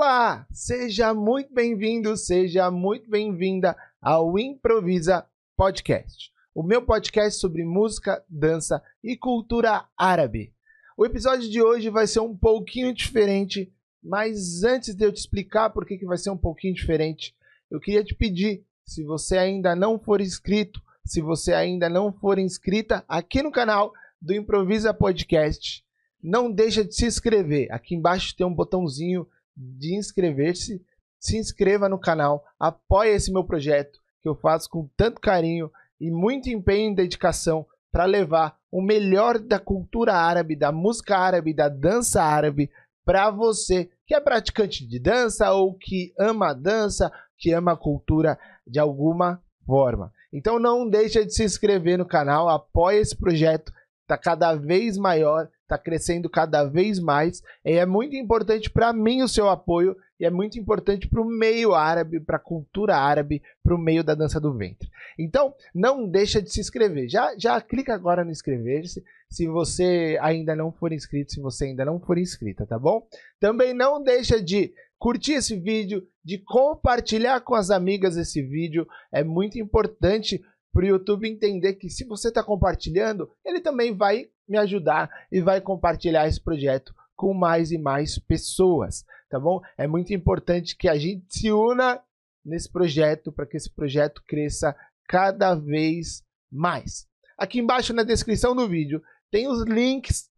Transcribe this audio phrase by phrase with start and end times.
[0.00, 8.24] Olá, seja muito bem-vindo, seja muito bem-vinda ao Improvisa Podcast, o meu podcast sobre música,
[8.28, 10.54] dança e cultura árabe.
[10.96, 15.70] O episódio de hoje vai ser um pouquinho diferente, mas antes de eu te explicar
[15.70, 17.34] por que, que vai ser um pouquinho diferente,
[17.68, 22.38] eu queria te pedir, se você ainda não for inscrito, se você ainda não for
[22.38, 23.92] inscrita aqui no canal
[24.22, 25.84] do Improvisa Podcast,
[26.22, 27.66] não deixa de se inscrever.
[27.72, 29.26] Aqui embaixo tem um botãozinho
[29.58, 30.80] de inscrever-se.
[31.18, 36.10] Se inscreva no canal, apoie esse meu projeto que eu faço com tanto carinho e
[36.10, 41.68] muito empenho e dedicação para levar o melhor da cultura árabe, da música árabe, da
[41.68, 42.70] dança árabe
[43.04, 47.76] para você que é praticante de dança ou que ama a dança, que ama a
[47.76, 50.12] cultura de alguma forma.
[50.32, 53.72] Então não deixa de se inscrever no canal, apoie esse projeto,
[54.02, 57.42] está cada vez maior está crescendo cada vez mais.
[57.64, 61.24] E é muito importante para mim o seu apoio e é muito importante para o
[61.24, 64.88] meio árabe, para a cultura árabe, para o meio da dança do ventre.
[65.18, 67.08] Então, não deixa de se inscrever.
[67.08, 71.84] Já, já clica agora no inscrever-se se você ainda não for inscrito, se você ainda
[71.84, 73.06] não for inscrita, tá bom?
[73.38, 78.88] Também não deixa de curtir esse vídeo, de compartilhar com as amigas esse vídeo.
[79.12, 84.28] É muito importante para o YouTube entender que se você está compartilhando, ele também vai
[84.48, 89.60] me ajudar e vai compartilhar esse projeto com mais e mais pessoas, tá bom?
[89.76, 92.00] É muito importante que a gente se una
[92.44, 94.74] nesse projeto para que esse projeto cresça
[95.08, 97.06] cada vez mais.
[97.36, 100.30] Aqui embaixo na descrição do vídeo tem os links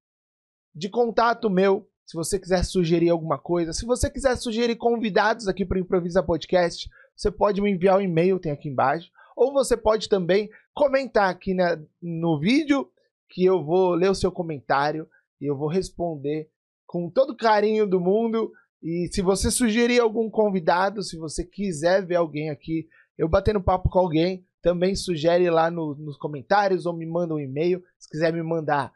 [0.74, 5.64] de contato meu, se você quiser sugerir alguma coisa, se você quiser sugerir convidados aqui
[5.64, 9.10] para o Improvisa Podcast, você pode me enviar um e-mail, tem aqui embaixo,
[9.40, 12.86] ou você pode também comentar aqui na, no vídeo
[13.26, 15.08] que eu vou ler o seu comentário
[15.40, 16.50] e eu vou responder
[16.86, 18.52] com todo carinho do mundo.
[18.82, 23.88] E se você sugerir algum convidado, se você quiser ver alguém aqui, eu batendo papo
[23.88, 27.82] com alguém, também sugere lá no, nos comentários ou me manda um e-mail.
[27.98, 28.92] Se quiser me mandar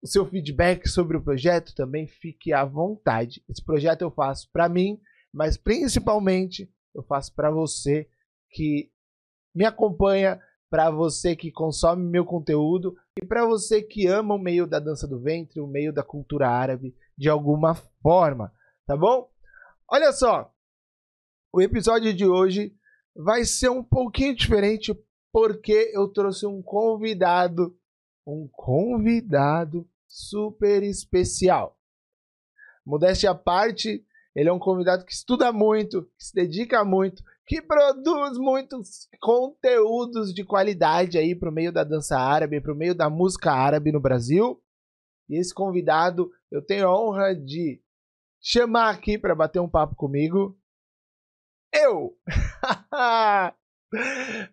[0.00, 3.42] o seu feedback sobre o projeto, também fique à vontade.
[3.48, 5.00] Esse projeto eu faço para mim,
[5.32, 8.08] mas principalmente eu faço para você
[8.50, 8.93] que
[9.54, 10.40] me acompanha,
[10.74, 15.06] para você que consome meu conteúdo e para você que ama o meio da dança
[15.06, 18.52] do ventre, o meio da cultura árabe de alguma forma,
[18.84, 19.30] tá bom?
[19.88, 20.52] Olha só,
[21.52, 22.74] o episódio de hoje
[23.14, 24.92] vai ser um pouquinho diferente
[25.32, 27.78] porque eu trouxe um convidado,
[28.26, 31.78] um convidado super especial.
[32.84, 34.04] Modéstia à parte,
[34.34, 40.32] ele é um convidado que estuda muito, que se dedica muito, que produz muitos conteúdos
[40.32, 44.60] de qualidade aí pro meio da dança árabe, pro meio da música árabe no Brasil.
[45.28, 47.80] E esse convidado eu tenho a honra de
[48.40, 50.56] chamar aqui para bater um papo comigo.
[51.72, 52.16] Eu!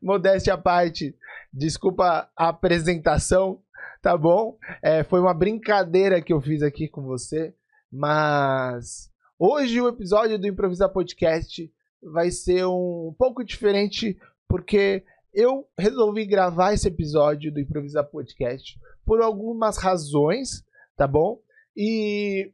[0.02, 1.16] Modéstia à parte,
[1.52, 3.62] desculpa a apresentação,
[4.02, 4.58] tá bom?
[4.82, 7.56] É, foi uma brincadeira que eu fiz aqui com você,
[7.92, 9.10] mas
[9.40, 14.18] hoje o episódio do Improvisar Podcast vai ser um pouco diferente,
[14.48, 15.04] porque
[15.34, 20.66] eu resolvi gravar esse episódio do Improvisar Podcast por algumas razões,
[20.98, 21.42] tá bom?
[21.76, 22.52] E,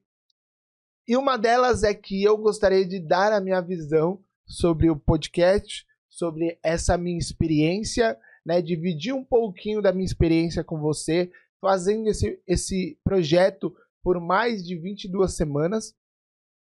[1.07, 5.85] e uma delas é que eu gostaria de dar a minha visão sobre o podcast,
[6.09, 8.61] sobre essa minha experiência, né?
[8.61, 14.77] Dividir um pouquinho da minha experiência com você, fazendo esse, esse projeto por mais de
[14.77, 15.95] 22 semanas.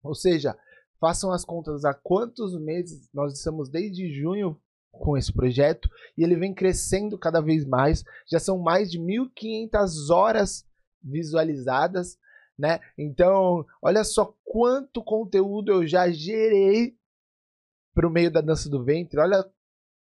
[0.02, 0.56] Ou seja,
[1.00, 4.60] Façam as contas há quantos meses nós estamos desde junho
[4.92, 8.04] com esse projeto e ele vem crescendo cada vez mais.
[8.30, 10.66] Já são mais de 1.500 horas
[11.02, 12.18] visualizadas,
[12.58, 12.80] né?
[12.98, 16.94] Então, olha só quanto conteúdo eu já gerei
[17.94, 19.18] para o meio da dança do ventre.
[19.18, 19.48] Olha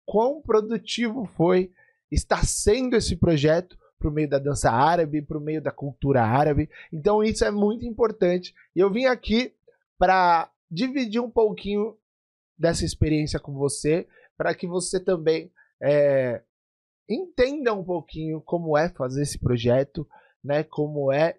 [0.05, 1.71] quão produtivo foi,
[2.11, 6.23] está sendo esse projeto para o meio da dança árabe, para o meio da cultura
[6.23, 6.69] árabe.
[6.91, 8.53] Então, isso é muito importante.
[8.75, 9.53] E eu vim aqui
[9.97, 11.97] para dividir um pouquinho
[12.57, 14.07] dessa experiência com você,
[14.37, 15.51] para que você também
[15.81, 16.41] é,
[17.09, 20.07] entenda um pouquinho como é fazer esse projeto,
[20.43, 20.63] né?
[20.63, 21.37] Como é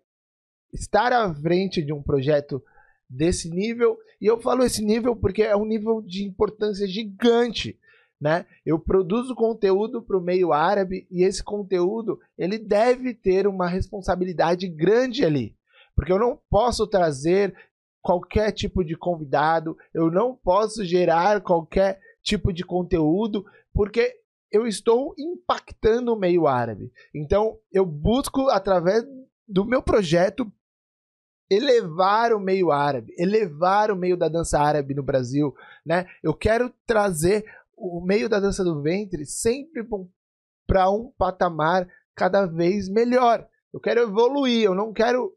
[0.73, 2.63] estar à frente de um projeto
[3.09, 3.99] desse nível.
[4.21, 7.79] E eu falo esse nível porque é um nível de importância gigante.
[8.21, 8.47] Né?
[8.65, 14.69] Eu produzo conteúdo para o meio árabe e esse conteúdo ele deve ter uma responsabilidade
[14.69, 15.57] grande ali,
[15.97, 17.53] porque eu não posso trazer
[18.03, 24.15] qualquer tipo de convidado, eu não posso gerar qualquer tipo de conteúdo, porque
[24.51, 26.93] eu estou impactando o meio árabe.
[27.15, 29.05] Então, eu busco, através
[29.49, 30.51] do meu projeto,
[31.51, 35.55] elevar o meio árabe, elevar o meio da dança árabe no Brasil,
[35.85, 36.07] né?
[36.23, 37.45] Eu quero trazer
[37.77, 39.87] o meio da dança do ventre sempre
[40.67, 43.47] para um patamar cada vez melhor.
[43.73, 45.35] Eu quero evoluir, eu não quero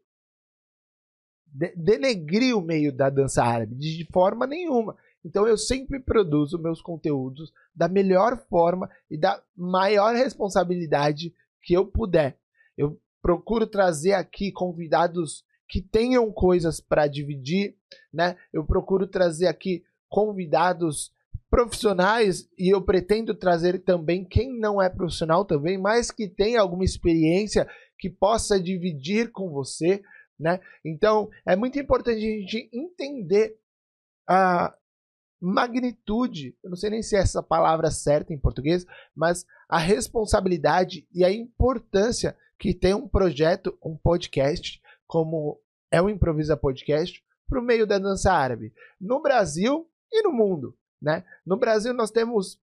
[1.56, 4.94] de denegrir o meio da dança árabe de forma nenhuma.
[5.24, 11.86] Então eu sempre produzo meus conteúdos da melhor forma e da maior responsabilidade que eu
[11.86, 12.38] puder.
[12.76, 17.74] Eu procuro trazer aqui convidados que tenham coisas para dividir,
[18.12, 18.36] né?
[18.52, 21.10] Eu procuro trazer aqui convidados
[21.50, 26.84] profissionais e eu pretendo trazer também quem não é profissional também, mas que tem alguma
[26.84, 27.66] experiência
[27.98, 30.02] que possa dividir com você,
[30.38, 30.60] né?
[30.84, 33.58] Então, é muito importante a gente entender
[34.28, 34.76] a
[35.40, 41.06] magnitude, eu não sei nem se é essa palavra certa em português, mas a responsabilidade
[41.12, 45.60] e a importância que tem um projeto, um podcast, como
[45.90, 50.76] é o Improvisa Podcast, para o meio da dança árabe, no Brasil e no mundo.
[51.00, 51.24] Né?
[51.44, 52.58] No Brasil, nós temos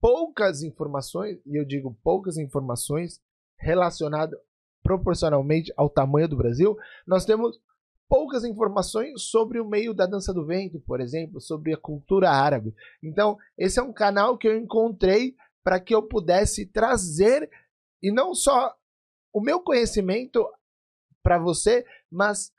[0.00, 3.20] poucas informações, e eu digo poucas informações,
[3.56, 4.38] relacionadas
[4.82, 6.76] proporcionalmente ao tamanho do Brasil.
[7.06, 7.60] Nós temos
[8.08, 12.74] poucas informações sobre o meio da dança do ventre, por exemplo, sobre a cultura árabe.
[13.02, 15.34] Então, esse é um canal que eu encontrei
[15.64, 17.48] para que eu pudesse trazer
[18.02, 18.76] e não só
[19.32, 20.46] o meu conhecimento
[21.22, 22.52] para você, mas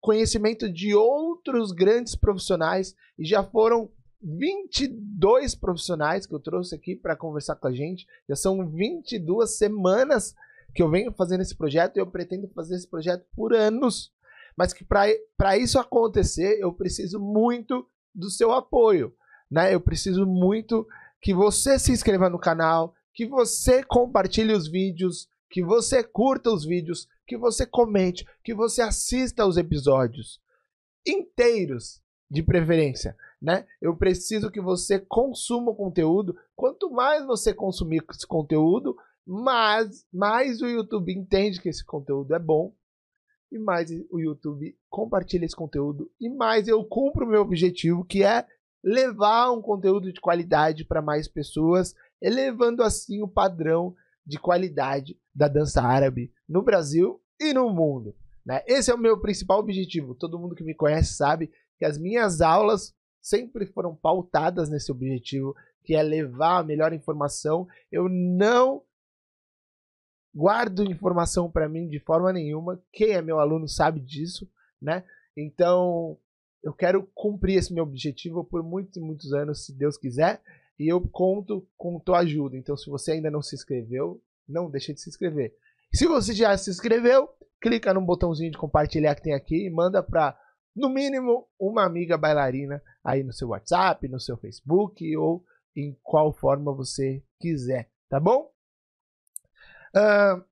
[0.00, 3.88] conhecimento de outros grandes profissionais e já foram
[4.20, 8.06] 22 profissionais que eu trouxe aqui para conversar com a gente.
[8.28, 10.34] Já são 22 semanas
[10.74, 14.12] que eu venho fazendo esse projeto e eu pretendo fazer esse projeto por anos.
[14.56, 19.14] Mas que para isso acontecer, eu preciso muito do seu apoio,
[19.50, 19.74] né?
[19.74, 20.86] Eu preciso muito
[21.20, 26.64] que você se inscreva no canal, que você compartilhe os vídeos, que você curta os
[26.64, 30.40] vídeos, que você comente, que você assista aos episódios
[31.06, 33.66] inteiros, de preferência, né?
[33.78, 36.34] Eu preciso que você consuma o conteúdo.
[36.56, 38.96] Quanto mais você consumir esse conteúdo,
[39.26, 42.74] mais, mais o YouTube entende que esse conteúdo é bom
[43.50, 48.24] e mais o YouTube compartilha esse conteúdo e mais eu cumpro o meu objetivo, que
[48.24, 48.46] é
[48.82, 53.94] levar um conteúdo de qualidade para mais pessoas, elevando assim o padrão
[54.26, 58.14] de qualidade da dança árabe no Brasil e no mundo.
[58.44, 58.62] Né?
[58.66, 60.14] Esse é o meu principal objetivo.
[60.14, 65.54] Todo mundo que me conhece sabe que as minhas aulas sempre foram pautadas nesse objetivo,
[65.84, 67.68] que é levar a melhor informação.
[67.90, 68.82] Eu não
[70.34, 72.82] guardo informação para mim de forma nenhuma.
[72.92, 74.48] Quem é meu aluno sabe disso,
[74.80, 75.04] né?
[75.36, 76.16] Então,
[76.62, 80.40] eu quero cumprir esse meu objetivo por muitos e muitos anos, se Deus quiser,
[80.78, 82.56] e eu conto com tua ajuda.
[82.56, 85.54] Então, se você ainda não se inscreveu, não deixe de se inscrever.
[85.92, 87.28] Se você já se inscreveu,
[87.60, 90.38] clica no botãozinho de compartilhar que tem aqui e manda para
[90.74, 95.44] no mínimo uma amiga bailarina aí no seu WhatsApp, no seu Facebook ou
[95.76, 98.50] em qual forma você quiser, tá bom?
[99.94, 100.42] Uh,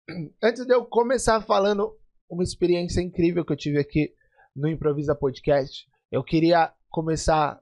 [0.43, 1.97] antes de eu começar falando
[2.29, 4.15] uma experiência incrível que eu tive aqui
[4.55, 7.61] no Improvisa Podcast, eu queria começar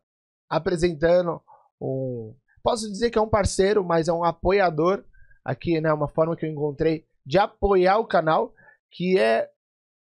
[0.48, 1.40] apresentando
[1.80, 2.34] um.
[2.62, 5.04] Posso dizer que é um parceiro, mas é um apoiador
[5.44, 5.92] aqui, né?
[5.92, 8.52] Uma forma que eu encontrei de apoiar o canal,
[8.90, 9.48] que é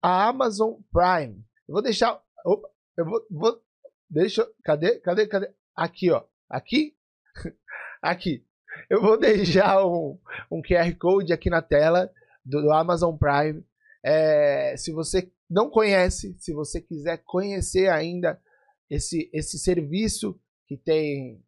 [0.02, 1.44] a Amazon Prime.
[1.68, 2.20] Eu vou deixar.
[2.44, 3.62] Opa, eu vou, vou.
[4.10, 4.46] Deixa.
[4.64, 4.98] Cadê?
[5.00, 5.26] Cadê?
[5.26, 5.54] Cadê?
[5.76, 6.24] Aqui, ó.
[6.48, 6.96] Aqui?
[8.02, 8.47] aqui.
[8.88, 10.18] Eu vou deixar um,
[10.50, 12.10] um QR Code aqui na tela
[12.44, 13.62] do, do Amazon Prime.
[14.02, 18.40] É, se você não conhece, se você quiser conhecer ainda
[18.88, 21.42] esse, esse serviço que tem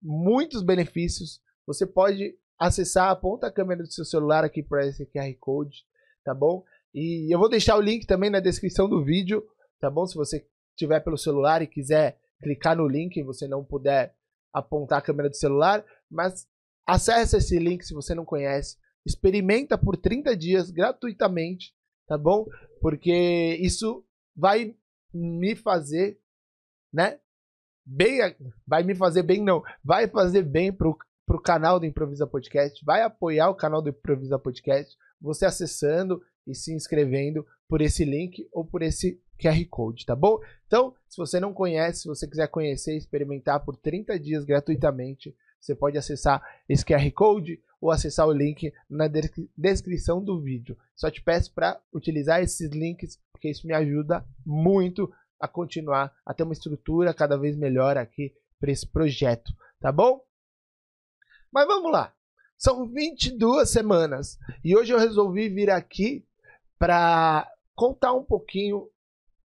[0.00, 5.34] muitos benefícios, você pode acessar, aponta a câmera do seu celular aqui para esse QR
[5.40, 5.84] Code,
[6.24, 6.64] tá bom?
[6.94, 9.44] E eu vou deixar o link também na descrição do vídeo,
[9.80, 10.06] tá bom?
[10.06, 10.46] Se você
[10.76, 14.14] tiver pelo celular e quiser clicar no link e você não puder
[14.52, 16.46] apontar a câmera do celular, mas
[16.86, 21.74] acesse esse link se você não conhece, experimenta por 30 dias gratuitamente,
[22.06, 22.46] tá bom?
[22.80, 24.04] Porque isso
[24.36, 24.74] vai
[25.12, 26.18] me fazer,
[26.92, 27.18] né?
[27.86, 28.18] Bem,
[28.66, 33.02] vai me fazer bem não, vai fazer bem pro pro canal do Improvisa Podcast, vai
[33.02, 38.64] apoiar o canal do Improvisa Podcast, você acessando e se inscrevendo por esse link ou
[38.64, 40.38] por esse QR Code, tá bom?
[40.66, 45.34] Então, se você não conhece, se você quiser conhecer e experimentar por 30 dias gratuitamente,
[45.64, 49.08] você pode acessar esse QR Code ou acessar o link na
[49.56, 50.76] descrição do vídeo.
[50.94, 56.34] Só te peço para utilizar esses links, porque isso me ajuda muito a continuar a
[56.34, 60.22] ter uma estrutura cada vez melhor aqui para esse projeto, tá bom?
[61.50, 62.12] Mas vamos lá.
[62.58, 66.24] São 22 semanas e hoje eu resolvi vir aqui
[66.78, 68.88] para contar um pouquinho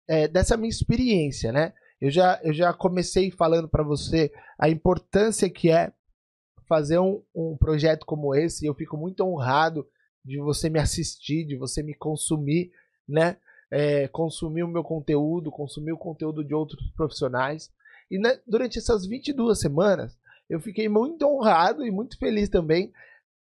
[0.06, 1.72] é, dessa minha experiência, né?
[2.00, 5.92] Eu já, eu já comecei falando para você a importância que é
[6.72, 8.64] fazer um, um projeto como esse.
[8.64, 9.86] Eu fico muito honrado
[10.24, 12.72] de você me assistir, de você me consumir,
[13.06, 13.36] né?
[13.70, 17.70] É, consumir o meu conteúdo, consumir o conteúdo de outros profissionais.
[18.10, 20.16] E né, durante essas 22 semanas,
[20.48, 22.90] eu fiquei muito honrado e muito feliz também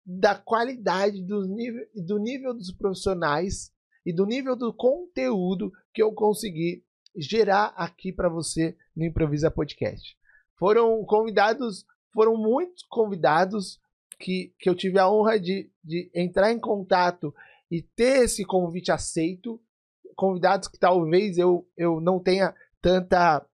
[0.05, 3.73] da qualidade do nível, do nível dos profissionais
[4.05, 6.81] e do nível do conteúdo que eu consegui
[7.13, 10.15] gerar aqui para você no Improvisa Podcast.
[10.57, 11.85] Foram convidados,
[12.17, 13.79] foram muitos convidados
[14.19, 17.31] que, que eu tive a honra de, de entrar em contato
[17.69, 19.61] e ter esse convite aceito.
[20.15, 23.45] Convidados que talvez eu, eu não tenha tanta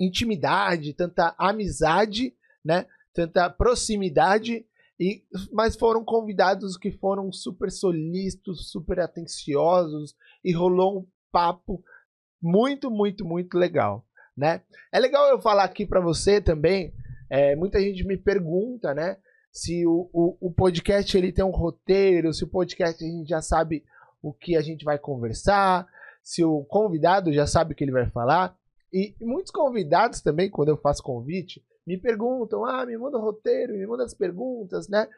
[0.00, 2.84] intimidade, tanta amizade, né?
[3.14, 4.66] Tanta proximidade,
[4.98, 11.80] e, mas foram convidados que foram super solícitos, super atenciosos e rolou um papo
[12.42, 14.04] muito, muito, muito legal,
[14.36, 14.62] né?
[14.90, 16.92] É legal eu falar aqui para você também.
[17.34, 19.16] É, muita gente me pergunta, né?
[19.50, 23.40] Se o, o, o podcast ele tem um roteiro, se o podcast a gente já
[23.40, 23.82] sabe
[24.22, 25.88] o que a gente vai conversar,
[26.22, 28.54] se o convidado já sabe o que ele vai falar.
[28.92, 33.78] E muitos convidados também, quando eu faço convite, me perguntam, ah, me manda o roteiro,
[33.78, 35.08] me manda as perguntas, né?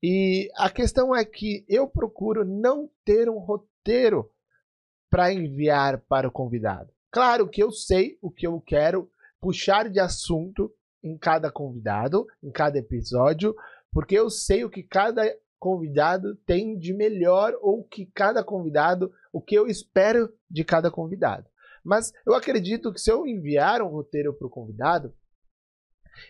[0.00, 4.30] E a questão é que eu procuro não ter um roteiro
[5.10, 6.92] para enviar para o convidado.
[7.10, 10.72] Claro que eu sei o que eu quero puxar de assunto
[11.04, 13.54] em cada convidado, em cada episódio,
[13.92, 15.22] porque eu sei o que cada
[15.58, 21.48] convidado tem de melhor ou que cada convidado, o que eu espero de cada convidado.
[21.84, 25.14] Mas eu acredito que se eu enviar um roteiro para o convidado,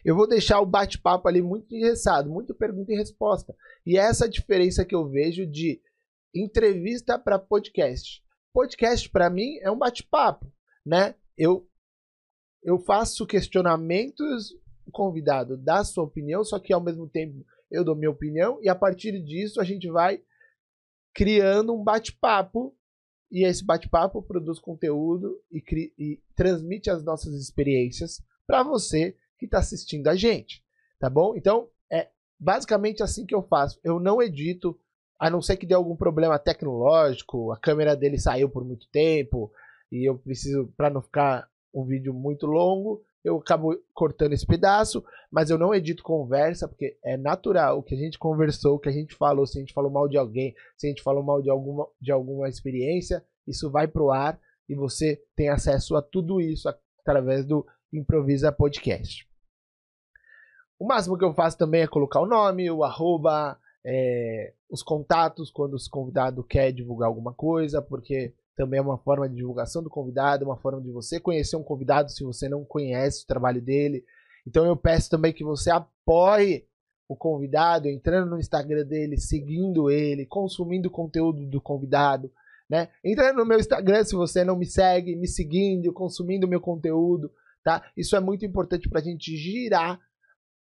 [0.05, 3.55] eu vou deixar o bate-papo ali muito engessado, muito pergunta e resposta.
[3.87, 5.81] E é essa diferença que eu vejo de
[6.35, 8.23] entrevista para podcast.
[8.53, 10.53] Podcast para mim é um bate-papo,
[10.85, 11.15] né?
[11.37, 11.69] Eu
[12.63, 14.55] eu faço questionamentos,
[14.91, 18.75] convidado dá sua opinião, só que ao mesmo tempo eu dou minha opinião e a
[18.75, 20.23] partir disso a gente vai
[21.15, 22.77] criando um bate-papo
[23.31, 25.63] e esse bate-papo produz conteúdo e,
[25.99, 30.63] e transmite as nossas experiências para você que está assistindo a gente,
[30.99, 31.35] tá bom?
[31.37, 33.81] Então, é basicamente assim que eu faço.
[33.83, 34.79] Eu não edito,
[35.19, 39.51] a não ser que dê algum problema tecnológico, a câmera dele saiu por muito tempo
[39.91, 45.03] e eu preciso, para não ficar um vídeo muito longo, eu acabo cortando esse pedaço,
[45.33, 48.89] mas eu não edito conversa, porque é natural o que a gente conversou, o que
[48.89, 51.41] a gente falou, se a gente falou mal de alguém, se a gente falou mal
[51.41, 54.39] de alguma, de alguma experiência, isso vai pro ar
[54.69, 56.69] e você tem acesso a tudo isso
[57.01, 59.27] através do Improvisa Podcast.
[60.79, 65.51] O máximo que eu faço também é colocar o nome, o arroba, é, os contatos
[65.51, 69.91] quando o convidado quer divulgar alguma coisa, porque também é uma forma de divulgação do
[69.91, 74.05] convidado, uma forma de você conhecer um convidado se você não conhece o trabalho dele.
[74.47, 76.67] Então eu peço também que você apoie
[77.09, 82.31] o convidado, entrando no Instagram dele, seguindo ele, consumindo o conteúdo do convidado,
[82.69, 82.89] né?
[83.05, 87.31] Entrando no meu Instagram se você não me segue, me seguindo, consumindo meu conteúdo,
[87.63, 87.85] tá?
[87.97, 90.01] Isso é muito importante para a gente girar,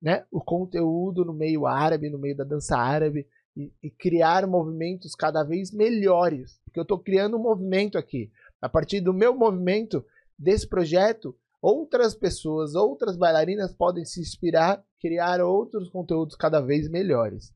[0.00, 3.26] né, o conteúdo no meio árabe, no meio da dança árabe
[3.58, 8.30] e, e criar movimentos cada vez melhores, porque eu estou criando um movimento aqui.
[8.62, 10.04] A partir do meu movimento
[10.38, 17.52] desse projeto, outras pessoas, outras bailarinas podem se inspirar, criar outros conteúdos cada vez melhores.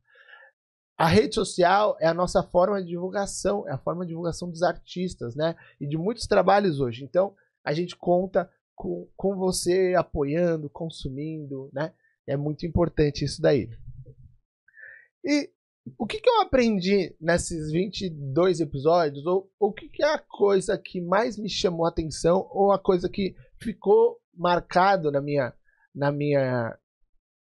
[0.99, 4.63] A rede social é a nossa forma de divulgação, é a forma de divulgação dos
[4.63, 5.57] artistas, né?
[5.81, 7.05] E de muitos trabalhos hoje.
[7.05, 11.93] Então, a gente conta com, com você apoiando, consumindo, né?
[12.27, 13.71] É muito importante isso daí.
[15.25, 15.51] E
[15.99, 19.27] o que, que eu aprendi nesses 22 episódios?
[19.27, 22.49] Ou o que, que é a coisa que mais me chamou a atenção?
[22.51, 25.53] Ou a coisa que ficou marcado na minha,
[25.95, 26.79] na minha,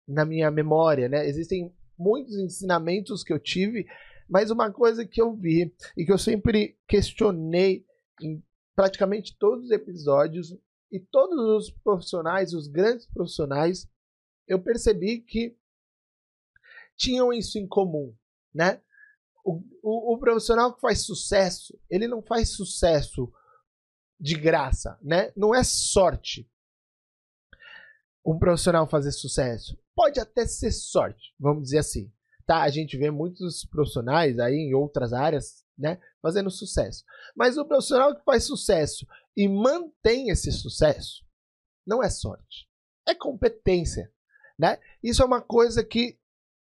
[0.08, 1.26] na minha memória, né?
[1.26, 3.86] Existem muitos ensinamentos que eu tive,
[4.28, 7.84] mas uma coisa que eu vi e que eu sempre questionei
[8.22, 8.42] em
[8.74, 10.56] praticamente todos os episódios
[10.90, 13.88] e todos os profissionais, os grandes profissionais,
[14.48, 15.56] eu percebi que
[16.96, 18.14] tinham isso em comum,
[18.52, 18.80] né?
[19.44, 23.30] O, o, o, profissional que faz sucesso, ele não faz sucesso
[24.18, 25.32] de graça, né?
[25.36, 26.50] Não é sorte.
[28.24, 32.12] Um profissional fazer sucesso pode até ser sorte, vamos dizer assim.
[32.46, 37.02] Tá, a gente vê muitos profissionais aí em outras áreas, né, fazendo sucesso.
[37.34, 41.24] Mas o profissional que faz sucesso e mantém esse sucesso,
[41.86, 42.68] não é sorte,
[43.06, 44.12] é competência,
[44.58, 44.78] né?
[45.02, 46.18] Isso é uma coisa que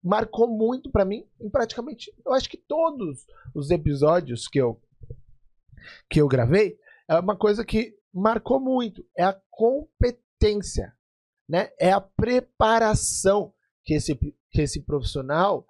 [0.04, 4.78] marcou muito para mim em praticamente, eu acho que todos os episódios que eu
[6.08, 10.94] que eu gravei, é uma coisa que marcou muito, é a competência,
[11.49, 11.70] né?
[11.78, 13.52] É a preparação
[13.84, 15.66] que esse, que esse profissional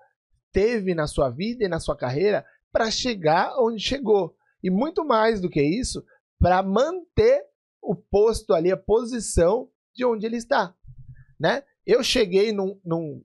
[0.53, 4.37] teve na sua vida e na sua carreira para chegar onde chegou.
[4.63, 6.05] E muito mais do que isso,
[6.39, 7.45] para manter
[7.83, 10.75] o posto ali, a posição de onde ele está.
[11.39, 11.63] Né?
[11.85, 13.23] Eu cheguei num, num,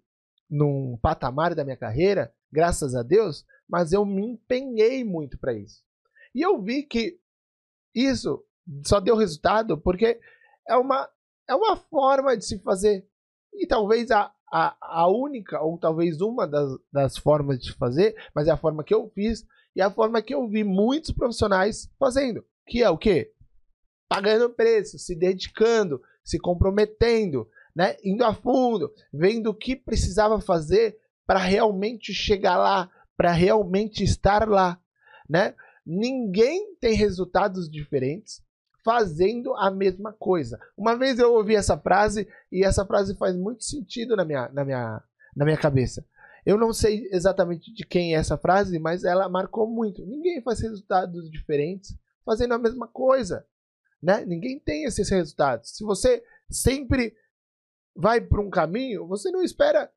[0.50, 5.84] num patamar da minha carreira, graças a Deus, mas eu me empenhei muito para isso.
[6.34, 7.20] E eu vi que
[7.94, 8.44] isso
[8.86, 10.20] só deu resultado porque
[10.68, 11.10] é uma,
[11.48, 13.08] é uma forma de se fazer.
[13.53, 18.48] E talvez a, a, a única, ou talvez uma das, das formas de fazer, mas
[18.48, 22.44] é a forma que eu fiz e a forma que eu vi muitos profissionais fazendo.
[22.65, 23.32] Que é o quê?
[24.08, 27.48] Pagando preço, se dedicando, se comprometendo,
[27.80, 27.96] né?
[28.04, 34.50] indo a fundo, vendo o que precisava fazer para realmente chegar lá, para realmente estar
[34.50, 34.78] lá.
[35.30, 35.56] Né?
[35.86, 38.44] Ninguém tem resultados diferentes
[38.84, 40.60] fazendo a mesma coisa.
[40.78, 44.66] Uma vez eu ouvi essa frase e essa frase faz muito sentido na minha, na
[44.66, 45.02] minha,
[45.34, 46.06] na minha cabeça.
[46.46, 50.06] Eu não sei exatamente de quem é essa frase, mas ela marcou muito.
[50.06, 53.46] Ninguém faz resultados diferentes fazendo a mesma coisa,
[54.04, 54.26] né?
[54.26, 55.78] Ninguém tem esses resultados.
[55.78, 57.16] Se você sempre
[58.00, 59.91] vai por um caminho, você não espera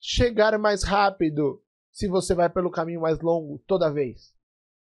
[0.00, 4.34] chegar mais rápido se você vai pelo caminho mais longo toda vez.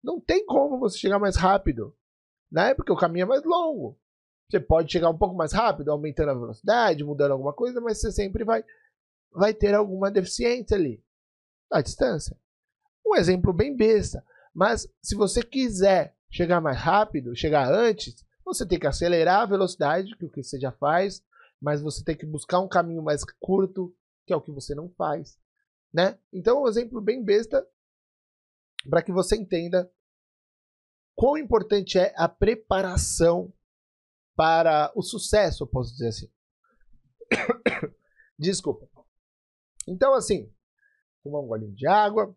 [0.04, 1.96] Não tem como você chegar mais rápido
[2.52, 2.74] né?
[2.74, 4.00] Porque o caminho é mais longo.
[4.50, 8.12] Você pode chegar um pouco mais rápido, aumentando a velocidade, mudando alguma coisa, mas você
[8.12, 8.64] sempre vai,
[9.32, 11.04] vai ter alguma deficiência ali
[11.70, 12.38] na distância.
[13.06, 14.24] Um exemplo bem besta,
[14.54, 20.16] mas se você quiser chegar mais rápido, chegar antes, você tem que acelerar a velocidade,
[20.16, 21.24] que é o que você já faz,
[21.62, 23.96] mas você tem que buscar um caminho mais curto,
[24.26, 25.40] que é o que você não faz,
[25.94, 26.20] né?
[26.32, 27.66] Então, um exemplo bem besta
[28.90, 29.92] para que você entenda
[31.16, 33.54] quão importante é a preparação
[34.36, 36.32] para o sucesso, eu posso dizer assim.
[38.38, 38.88] Desculpa.
[39.88, 40.52] Então, assim,
[41.24, 42.36] tomar um golinho de água.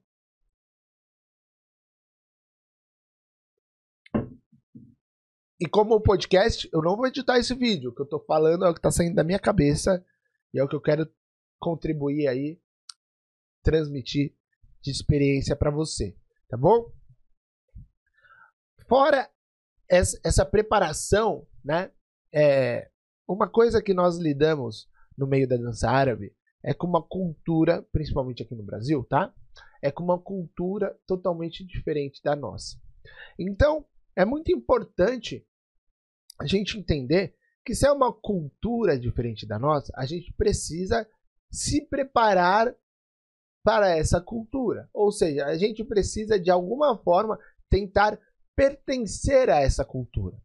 [5.61, 7.91] E como podcast, eu não vou editar esse vídeo.
[7.91, 10.05] O que eu tô falando é o que tá saindo da minha cabeça
[10.55, 11.11] e é o que eu quero
[11.59, 12.61] contribuir aí,
[13.63, 14.33] transmitir
[14.81, 16.17] de experiência para você,
[16.49, 16.93] tá bom?
[18.89, 19.29] Fora
[19.89, 21.91] essa, essa preparação, né?
[22.33, 22.89] É,
[23.27, 28.45] uma coisa que nós lidamos no meio da dança árabe é com uma cultura, principalmente
[28.45, 29.35] aqui no Brasil, tá?
[29.83, 32.81] É com uma cultura totalmente diferente da nossa.
[33.37, 35.47] Então, é muito importante
[36.41, 41.07] a gente entender que se é uma cultura diferente da nossa, a gente precisa
[41.51, 42.75] se preparar
[43.63, 44.89] para essa cultura.
[44.93, 48.19] Ou seja, a gente precisa de alguma forma tentar
[48.57, 50.37] pertencer a essa cultura.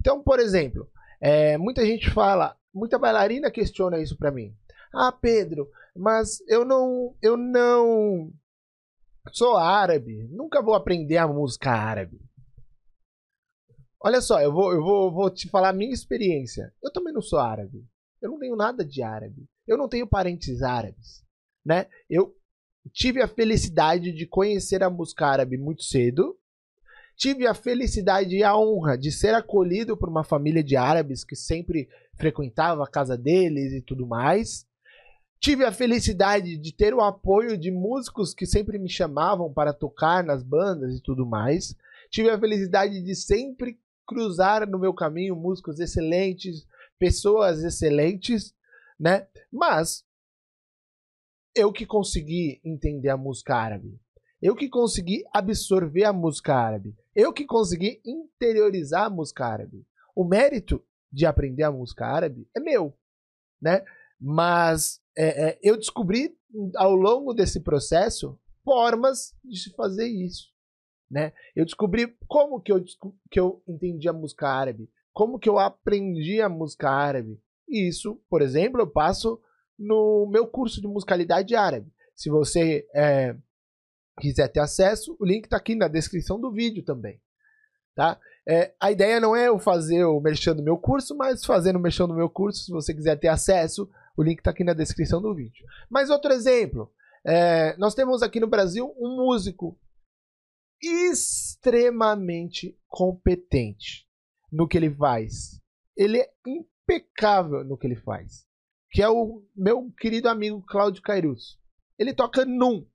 [0.00, 4.54] Então, por exemplo, é, muita gente fala, muita bailarina questiona isso para mim.
[4.92, 8.32] Ah, Pedro, mas eu não, eu não
[9.32, 12.20] sou árabe, nunca vou aprender a música árabe.
[14.04, 16.72] Olha só, eu vou, eu vou, vou te falar a minha experiência.
[16.82, 17.84] Eu também não sou árabe.
[18.20, 19.46] Eu não tenho nada de árabe.
[19.66, 21.24] Eu não tenho parentes árabes,
[21.64, 21.86] né?
[22.08, 22.36] Eu
[22.92, 26.38] tive a felicidade de conhecer a música árabe muito cedo
[27.16, 31.36] Tive a felicidade e a honra de ser acolhido por uma família de árabes que
[31.36, 34.66] sempre frequentava a casa deles e tudo mais.
[35.38, 40.24] Tive a felicidade de ter o apoio de músicos que sempre me chamavam para tocar
[40.24, 41.76] nas bandas e tudo mais.
[42.10, 46.66] Tive a felicidade de sempre cruzar no meu caminho músicos excelentes,
[46.98, 48.54] pessoas excelentes,
[48.98, 49.26] né?
[49.52, 50.04] Mas
[51.54, 53.98] eu que consegui entender a música árabe,
[54.42, 59.86] eu que consegui absorver a música árabe, eu que consegui interiorizar a música árabe.
[60.14, 62.96] O mérito de aprender a música árabe é meu,
[63.60, 63.84] né?
[64.20, 66.36] Mas é, é, eu descobri
[66.76, 70.53] ao longo desse processo formas de se fazer isso,
[71.14, 71.32] né?
[71.54, 72.82] Eu descobri como que eu,
[73.30, 77.40] que eu entendi a música árabe, como que eu aprendi a música árabe.
[77.68, 79.40] E isso, por exemplo, eu passo
[79.78, 81.86] no meu curso de musicalidade árabe.
[82.16, 83.36] Se você é,
[84.18, 87.20] quiser ter acesso, o link está aqui na descrição do vídeo também.
[87.94, 88.18] Tá?
[88.44, 92.08] É, a ideia não é eu fazer o merchan meu curso, mas fazendo o merchan
[92.08, 95.32] do meu curso, se você quiser ter acesso, o link está aqui na descrição do
[95.32, 95.64] vídeo.
[95.88, 96.90] Mas outro exemplo,
[97.24, 99.78] é, nós temos aqui no Brasil um músico
[100.86, 104.08] extremamente competente
[104.50, 105.60] no que ele faz.
[105.96, 108.46] Ele é impecável no que ele faz.
[108.90, 111.58] Que é o meu querido amigo Cláudio Cairus.
[111.98, 112.86] Ele toca num.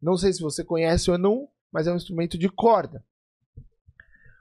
[0.00, 3.04] Não sei se você conhece ou não, mas é um instrumento de corda.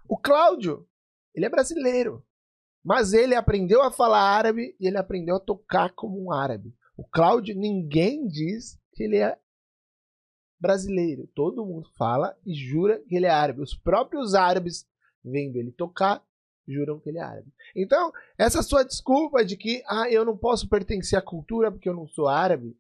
[0.07, 0.87] O Cláudio,
[1.33, 2.25] Ele é brasileiro.
[2.83, 6.75] Mas ele aprendeu a falar árabe e ele aprendeu a tocar como um árabe.
[6.97, 9.37] O Cláudio, ninguém diz que ele é
[10.61, 11.27] brasileiro.
[11.33, 13.61] Todo mundo fala e jura que ele é árabe.
[13.61, 14.87] Os próprios árabes,
[15.25, 16.23] vendo ele tocar,
[16.67, 17.51] juram que ele é árabe.
[17.75, 21.95] Então, essa sua desculpa de que ah, eu não posso pertencer à cultura porque eu
[21.95, 22.77] não sou árabe,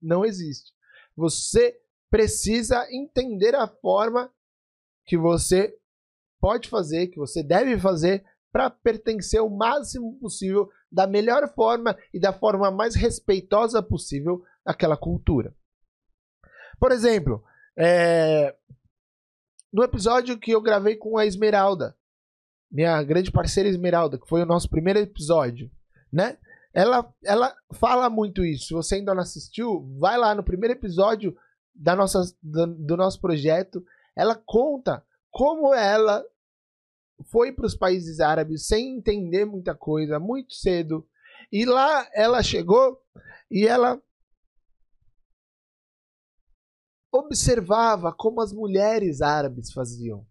[0.00, 0.72] não existe.
[1.14, 1.78] Você
[2.08, 4.32] precisa entender a forma
[5.04, 5.76] que você
[6.40, 12.18] pode fazer, que você deve fazer para pertencer o máximo possível, da melhor forma e
[12.18, 15.54] da forma mais respeitosa possível àquela cultura.
[16.80, 17.44] Por exemplo,
[17.76, 18.56] é...
[19.70, 21.94] no episódio que eu gravei com a Esmeralda,
[22.72, 25.70] minha grande parceira Esmeralda, que foi o nosso primeiro episódio,
[26.10, 26.38] né?
[26.72, 28.68] Ela, ela fala muito isso.
[28.68, 31.36] Se você ainda não assistiu, vai lá no primeiro episódio
[31.74, 33.84] da nossa, do, do nosso projeto.
[34.16, 36.24] Ela conta como ela
[37.24, 41.06] foi para os países árabes sem entender muita coisa, muito cedo.
[41.52, 43.02] E lá ela chegou
[43.50, 44.00] e ela
[47.12, 50.26] observava como as mulheres árabes faziam.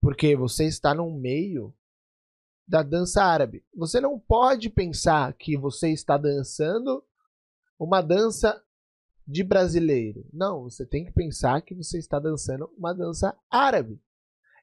[0.00, 1.74] Porque você está no meio
[2.66, 3.64] da dança árabe.
[3.74, 7.04] Você não pode pensar que você está dançando
[7.78, 8.62] uma dança
[9.26, 10.26] de brasileiro.
[10.32, 14.00] Não, você tem que pensar que você está dançando uma dança árabe.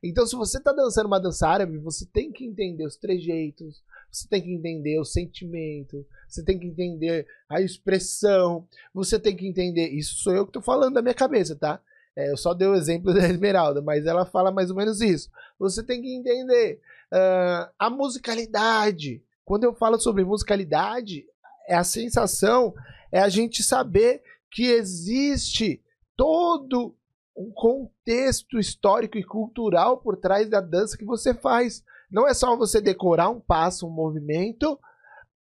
[0.03, 4.27] Então, se você está dançando uma dança árabe, você tem que entender os trejeitos, você
[4.27, 9.89] tem que entender o sentimento, você tem que entender a expressão, você tem que entender.
[9.89, 11.81] Isso sou eu que estou falando da minha cabeça, tá?
[12.15, 15.29] É, eu só dei o exemplo da Esmeralda, mas ela fala mais ou menos isso.
[15.57, 16.81] Você tem que entender
[17.13, 19.23] uh, a musicalidade.
[19.45, 21.25] Quando eu falo sobre musicalidade,
[21.67, 22.73] é a sensação,
[23.11, 25.81] é a gente saber que existe
[26.15, 26.95] todo
[27.39, 31.81] um contexto histórico e cultural por trás da dança que você faz.
[32.11, 34.77] Não é só você decorar um passo, um movimento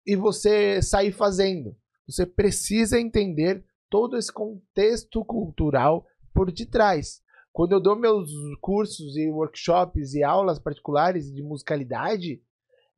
[0.05, 1.75] e você sair fazendo.
[2.07, 6.05] Você precisa entender todo esse contexto cultural
[6.36, 7.19] por detrás.
[7.51, 8.29] Quando eu dou meus
[8.62, 12.39] cursos e workshops e aulas particulares de musicalidade,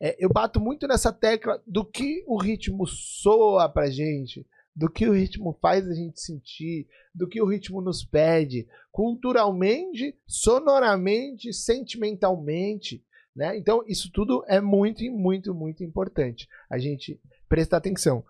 [0.02, 5.08] é, eu bato muito nessa tecla do que o ritmo soa pra gente, do que
[5.08, 13.04] o ritmo faz a gente sentir, do que o ritmo nos pede, culturalmente, sonoramente, sentimentalmente.
[13.36, 13.58] Né?
[13.58, 16.48] Então, isso tudo é muito, muito, muito importante.
[16.70, 18.24] A gente prestar atenção.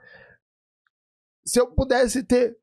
[1.45, 2.57] Se eu pudesse ter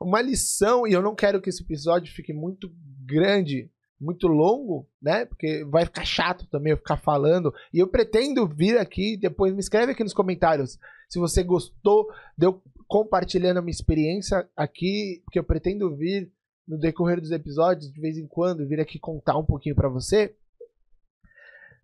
[0.00, 2.72] uma lição, e eu não quero que esse episódio fique muito
[3.04, 5.26] grande, muito longo, né?
[5.26, 7.52] Porque vai ficar chato também eu ficar falando.
[7.72, 12.08] E eu pretendo vir aqui, depois me escreve aqui nos comentários se você gostou
[12.38, 16.32] de eu compartilhando a minha experiência aqui, porque eu pretendo vir
[16.66, 20.34] no decorrer dos episódios, de vez em quando, vir aqui contar um pouquinho para você.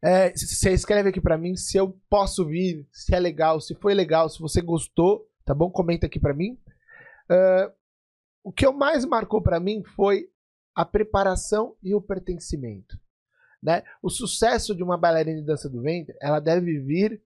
[0.02, 3.94] É, você escreve aqui para mim se eu posso vir, se é legal, se foi
[3.94, 5.70] legal, se você gostou, tá bom?
[5.70, 6.58] Comenta aqui para mim.
[7.30, 7.72] Uh,
[8.44, 10.28] o que mais marcou para mim foi
[10.76, 13.00] a preparação e o pertencimento.
[13.62, 13.82] Né?
[14.02, 17.22] O sucesso de uma bailarina de dança do ventre, ela deve vir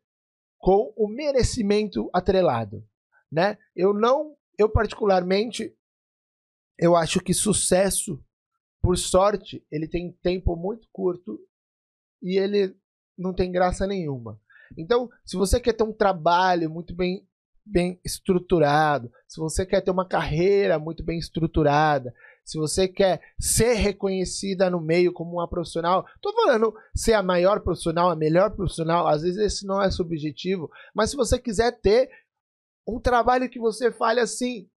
[0.57, 2.87] com o merecimento atrelado,
[3.33, 3.59] né?
[3.75, 5.75] Eu não, eu particularmente,
[6.79, 8.23] eu acho que sucesso,
[8.81, 11.41] por sorte, ele tem tempo muito curto
[12.23, 12.77] e ele
[13.17, 14.39] não tem graça nenhuma.
[14.77, 17.27] Então, se você quer ter um trabalho muito bem
[17.65, 22.13] bem estruturado, se você quer ter uma carreira muito bem estruturada,
[22.51, 27.61] se você quer ser reconhecida no meio como uma profissional, tô falando ser a maior
[27.61, 32.11] profissional, a melhor profissional, às vezes esse não é subjetivo, mas se você quiser ter
[32.85, 34.69] um trabalho que você fale assim,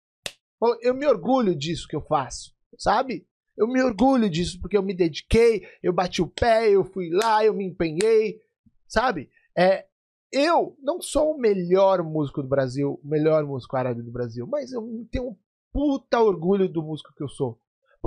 [0.83, 3.27] eu me orgulho disso que eu faço, sabe?
[3.57, 7.43] Eu me orgulho disso porque eu me dediquei, eu bati o pé, eu fui lá,
[7.43, 8.39] eu me empenhei,
[8.87, 9.31] sabe?
[9.57, 9.87] É,
[10.31, 14.73] eu não sou o melhor músico do Brasil, o melhor músico árabe do Brasil, mas
[14.73, 15.37] eu tenho um
[15.73, 17.59] puta orgulho do músico que eu sou.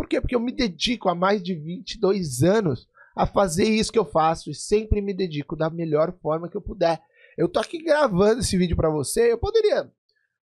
[0.06, 0.22] Por quê?
[0.22, 4.52] Porque eu me dedico há mais de 22 anos a fazer isso que eu faço
[4.52, 7.02] e sempre me dedico da melhor forma que eu puder.
[7.36, 9.92] Eu tô aqui gravando esse vídeo para você, eu poderia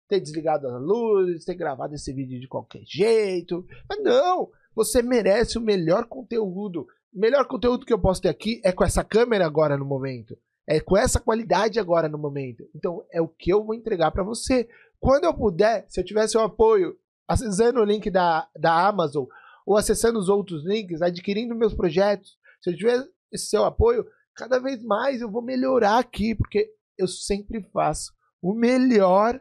[0.07, 5.59] ter desligado a luz, ter gravado esse vídeo de qualquer jeito, mas não, você merece
[5.59, 6.87] o melhor conteúdo.
[7.13, 10.35] O melhor conteúdo que eu posso ter aqui é com essa câmera agora no momento.
[10.65, 12.67] É com essa qualidade agora no momento.
[12.73, 14.67] Então é o que eu vou entregar para você.
[14.99, 16.97] Quando eu puder, se eu tivesse o apoio,
[17.27, 19.25] acessando o link da, da Amazon
[19.65, 24.59] ou acessando os outros links, adquirindo meus projetos, se eu tiver esse seu apoio, cada
[24.59, 29.39] vez mais eu vou melhorar aqui, porque eu sempre faço o melhor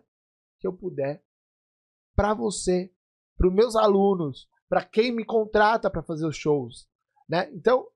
[0.58, 1.22] que eu puder
[2.14, 2.92] para você,
[3.36, 6.86] para os meus alunos, para quem me contrata para fazer os shows,
[7.28, 7.50] né?
[7.52, 7.86] Então,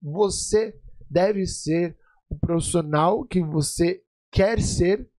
[0.00, 5.10] você deve ser o profissional que você quer ser,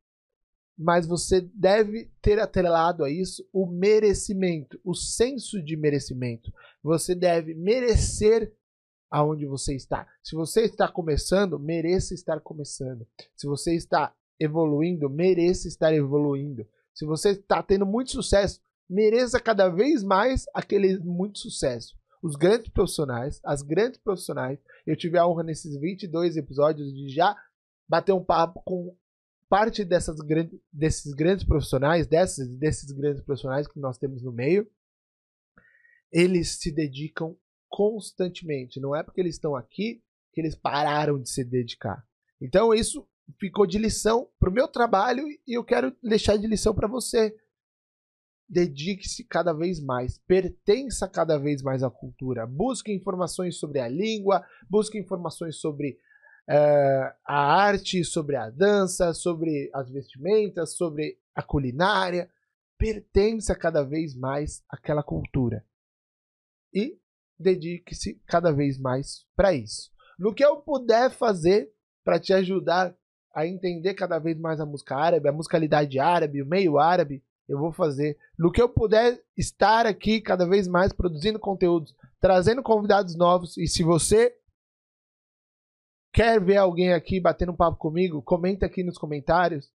[0.77, 6.51] mas você deve ter atrelado a isso o merecimento, o senso de merecimento.
[6.81, 8.51] Você deve merecer
[9.09, 10.07] aonde você está.
[10.23, 13.07] Se você está começando, mereça estar começando.
[13.36, 16.67] Se você está evoluindo, mereça estar evoluindo.
[16.93, 18.59] Se você está tendo muito sucesso,
[18.89, 21.95] mereça cada vez mais aquele muito sucesso.
[22.23, 27.36] Os grandes profissionais, as grandes profissionais, eu tive a honra nesses 22 episódios de já
[27.88, 28.95] bater um papo com
[29.53, 34.67] parte dessas grandes, desses grandes profissionais, dessas, desses grandes profissionais que nós temos no meio.
[36.11, 37.37] Eles se dedicam
[37.69, 38.79] constantemente.
[38.79, 40.01] Não é porque eles estão aqui
[40.33, 42.03] que eles pararam de se dedicar.
[42.41, 43.07] Então isso
[43.39, 47.31] ficou de lição para o meu trabalho e eu quero deixar de lição para você.
[48.49, 52.47] Dedique-se cada vez mais, pertença cada vez mais à cultura.
[52.47, 55.99] Busque informações sobre a língua, busque informações sobre
[56.49, 62.29] uh, a arte, sobre a dança, sobre as vestimentas, sobre a culinária.
[62.77, 65.65] Pertença cada vez mais àquela cultura.
[66.73, 66.99] E
[67.39, 69.91] dedique-se cada vez mais para isso.
[70.17, 71.71] No que eu puder fazer
[72.03, 72.95] para te ajudar
[73.34, 77.58] a entender cada vez mais a música árabe, a musicalidade árabe, o meio árabe, eu
[77.58, 78.17] vou fazer.
[78.38, 83.58] No que eu puder estar aqui cada vez mais produzindo conteúdos, trazendo convidados novos.
[83.58, 84.36] E se você
[86.13, 89.71] quer ver alguém aqui batendo um papo comigo, comenta aqui nos comentários,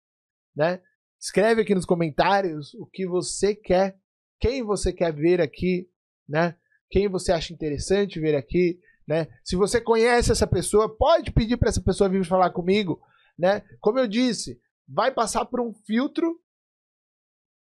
[0.55, 0.81] né?
[1.19, 3.99] Escreve aqui nos comentários o que você quer,
[4.39, 5.89] quem você quer ver aqui,
[6.29, 6.55] né?
[6.89, 9.27] quem você acha interessante ver aqui, né?
[9.43, 13.01] Se você conhece essa pessoa, pode pedir para essa pessoa vir falar comigo,
[13.37, 13.61] né?
[13.79, 16.39] Como eu disse, vai passar por um filtro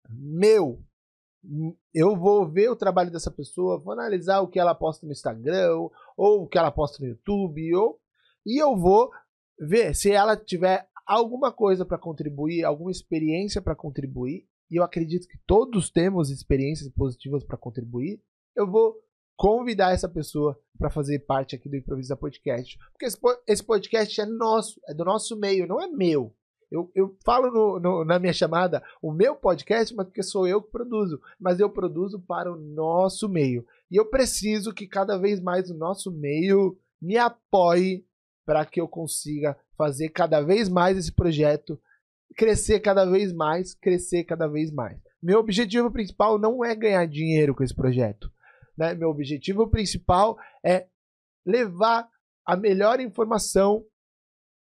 [0.08, 0.82] meu.
[1.94, 5.76] Eu vou ver o trabalho dessa pessoa, vou analisar o que ela posta no Instagram,
[6.16, 8.00] ou, o que ela posta no YouTube, ou,
[8.46, 9.10] e eu vou
[9.58, 15.28] ver se ela tiver alguma coisa para contribuir, alguma experiência para contribuir, e eu acredito
[15.28, 18.20] que todos temos experiências positivas para contribuir,
[18.54, 18.96] eu vou
[19.36, 22.78] convidar essa pessoa para fazer parte aqui do Improvisa Podcast.
[22.92, 23.06] Porque
[23.46, 26.34] esse, podcast é nosso, é do nosso meio, não é meu.
[26.70, 30.60] Eu, eu falo no, no, na minha chamada o meu podcast, mas porque sou eu
[30.60, 31.20] que produzo.
[31.38, 33.64] Mas eu produzo para o nosso meio.
[33.90, 38.04] E eu preciso que cada vez mais o nosso meio me apoie
[38.46, 41.78] para que eu consiga fazer cada vez mais esse projeto
[42.36, 44.98] crescer cada vez mais, crescer cada vez mais.
[45.22, 48.30] Meu objetivo principal não é ganhar dinheiro com esse projeto.
[48.76, 48.94] Né?
[48.94, 50.86] Meu objetivo principal é
[51.44, 52.08] levar
[52.44, 53.84] a melhor informação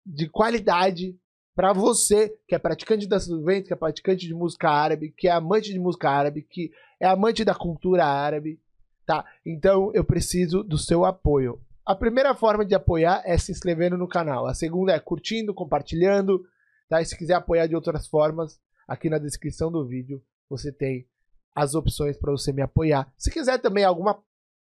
[0.06, 1.18] de qualidade
[1.54, 5.12] para você que é praticante de dança do vento, que é praticante de música árabe,
[5.16, 8.60] que é amante de música árabe, que é amante da cultura árabe,
[9.04, 9.24] tá?
[9.44, 11.60] Então eu preciso do seu apoio.
[11.88, 14.46] A primeira forma de apoiar é se inscrevendo no canal.
[14.46, 16.44] A segunda é curtindo, compartilhando,
[16.86, 17.00] tá?
[17.00, 21.08] E se quiser apoiar de outras formas, aqui na descrição do vídeo você tem
[21.54, 23.10] as opções para você me apoiar.
[23.16, 24.22] Se quiser também alguma.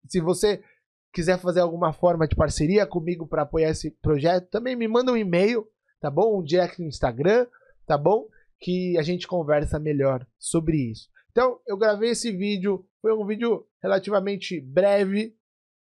[0.09, 0.65] Se você
[1.13, 5.17] quiser fazer alguma forma de parceria comigo para apoiar esse projeto, também me manda um
[5.17, 5.69] e-mail,
[6.01, 6.41] tá bom?
[6.41, 7.47] Um direct no Instagram,
[7.87, 8.29] tá bom?
[8.59, 11.11] Que a gente conversa melhor sobre isso.
[11.31, 15.37] Então, eu gravei esse vídeo, foi um vídeo relativamente breve,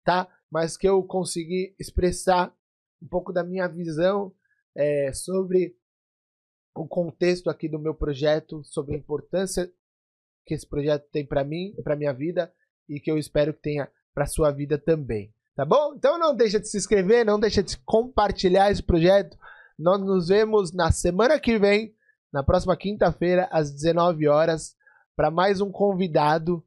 [0.05, 0.29] tá?
[0.55, 2.49] Mas que eu consegui expressar
[3.03, 4.33] um pouco da minha visão
[4.73, 5.75] é, sobre
[6.73, 9.69] o contexto aqui do meu projeto, sobre a importância
[10.45, 12.53] que esse projeto tem para mim, para minha vida
[12.87, 15.29] e que eu espero que tenha para sua vida também.
[15.57, 15.93] Tá bom?
[15.93, 19.37] Então não deixa de se inscrever, não deixa de compartilhar esse projeto.
[19.77, 21.93] Nós nos vemos na semana que vem,
[22.31, 24.73] na próxima quinta-feira, às 19 horas,
[25.17, 26.65] para mais um convidado,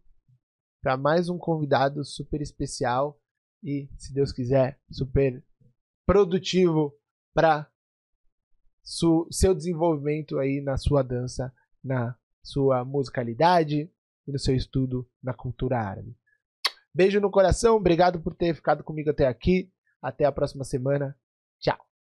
[0.83, 3.19] para mais um convidado super especial
[3.63, 5.43] e, se Deus quiser, super
[6.07, 6.95] produtivo
[7.35, 7.71] para
[9.31, 11.53] seu desenvolvimento aí na sua dança,
[11.85, 13.91] na sua musicalidade
[14.27, 16.17] e no seu estudo na cultura árabe.
[16.95, 19.71] Beijo no coração, obrigado por ter ficado comigo até aqui.
[20.01, 21.17] Até a próxima semana.